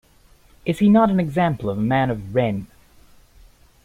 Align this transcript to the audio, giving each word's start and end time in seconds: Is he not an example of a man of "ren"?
Is 0.65 0.79
he 0.79 0.89
not 0.89 1.11
an 1.11 1.19
example 1.19 1.69
of 1.69 1.77
a 1.77 1.81
man 1.81 2.09
of 2.09 2.33
"ren"? 2.33 2.65